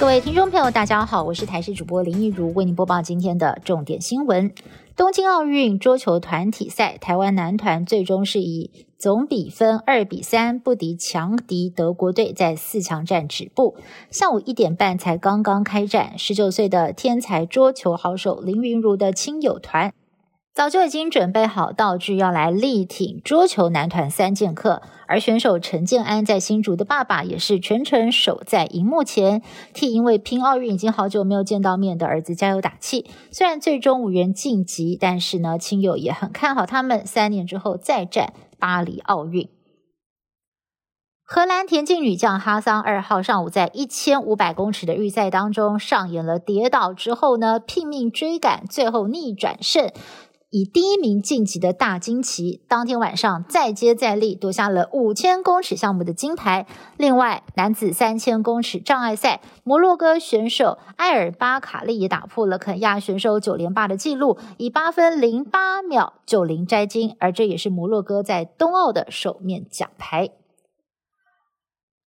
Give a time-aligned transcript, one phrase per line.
[0.00, 4.50] 各位听众朋友，大家好，我是台视主播林一如，为您播报今天的重点新闻。
[4.96, 13.76] 东京奥运桌球团体赛，台湾男团最终是以总比分二比三不敌强敌德国队，在四强战止步。
[14.10, 19.92] 下午一点半才刚刚开战，十九岁的天才桌球好手林云如的亲友团。
[20.52, 24.82] 早就已经准备好道具，要来力挺桌球男团三剑客。
[25.06, 29.42] 而选手陈建安在新竹的爸爸也是全程守在荧幕前，
[29.72, 33.10] 替因为拼奥运已经好久没有见到面的儿子加油打气。
[33.32, 39.48] 虽然最终无缘晋级，但是呢，亲友也很看好他们三年之后再战巴黎奥运。
[41.24, 49.92] 荷兰田径女将哈桑二号上午在一千五百公尺的预赛当中上演了跌倒之后呢，拼命追赶，最后逆转胜。
[50.50, 56.66] 以第一名晋级的大金旗，当天晚上再接再厉，夺下了五千公尺项目的金牌。
[56.96, 70.30] 另外，男子三千公尺障碍赛，摩洛哥选手埃尔巴卡利也打破了肯亚选手九连霸的记录，以八分零八秒九零摘金，而这也是摩洛哥在冬奥的首面奖牌。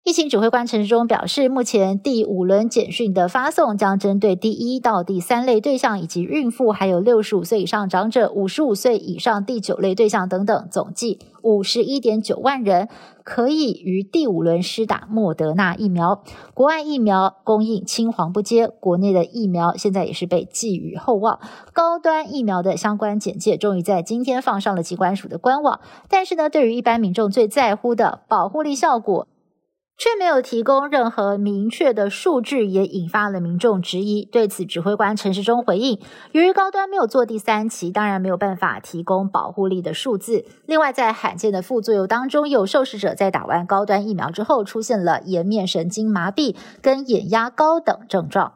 [0.05, 12.89] 疫情指挥官陈时中表示，目前第五轮简讯的发送将针对第一到第三类对象，以及孕妇，还有六十五岁以上长者、五十五岁以上第九类对象等等，总计五十一点九万人
[13.23, 16.21] 可以于第五轮施打莫德纳疫苗。
[16.53, 21.39] 国外疫苗供应青黄不接，国内的疫苗现在也是被寄予厚望。
[21.71, 25.79] 高端疫苗的相关简介终于在今天放上了机关署的官网，
[26.09, 29.29] 但是呢，对于一般民众最在乎的保护力效果。
[29.95, 34.25] 却没有提供任何明确的数据，也引发了民众质疑。
[34.25, 40.45] 对此，指挥官陈时中回应：由于高端没有做第三期，当然没有办法提供保护力的数字。
[40.65, 48.53] 另外，在罕见的副作用当中，有受试者在打完高端疫苗之后，出现了颜面神经麻痹跟眼压高等症状。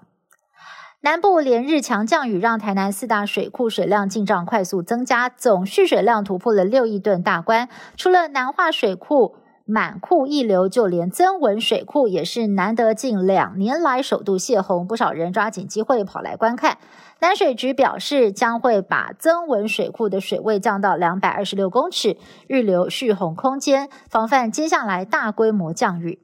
[1.01, 7.69] 南部连日强降雨，让台南四大水库水量进账快速增加，总蓄水量突破了六亿吨大关。
[7.95, 9.35] 除了南化水库。
[9.69, 16.77] 满库溢流，就连增文水库也是难得近两年来首度泄洪，不少人抓紧机会跑来观看。
[17.19, 22.15] 南水局表示，将会把增文水库的水位降到两百二十六公尺，
[22.47, 26.19] 预留蓄洪空间，防范接下来大规模降雨。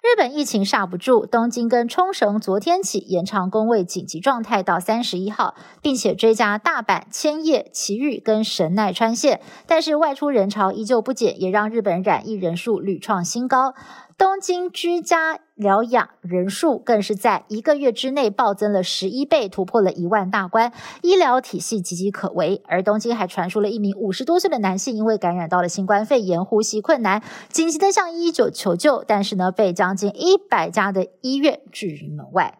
[0.00, 13.74] 日本疫情刹不住，东京跟冲绳昨天起延长工位紧急状态到三十一号，并且追加大阪、千叶、埼玉跟神奈川县，但是外出人潮依旧不减，也让日本染疫人数屡创新高。
[14.16, 20.72] 东京居家疗养人数更是在一个月之内暴增了十一倍，突破了一万大关，
[21.02, 22.60] 医疗体系岌岌可危。
[22.66, 32.58] 而东京还传出了一名五十多岁的男性，因为感染到了新冠肺炎，呼吸困难，紧急的向一一九求救，但是呢，被将近一百家的医院拒于门外。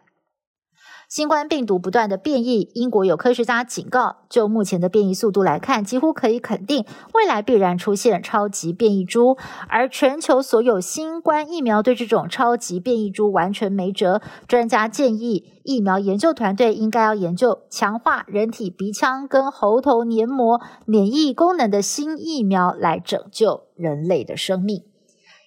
[1.07, 9.37] 新冠病毒不断的变异，英国有科学家警告，就目前的变异速度来看，几乎可以肯定，未来必然出现超级变异株。
[9.67, 14.21] 而全球所有新冠疫苗对这种超级变异株完全没辙。
[14.47, 24.88] 专家建议，疫苗研究团队应该要研究强化人体鼻腔跟喉头黏膜免疫功能的新疫苗，来拯救人类的生命。